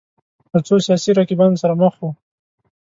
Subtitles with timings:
[0.51, 2.09] له څو سیاسي رقیبانو سره مخ وو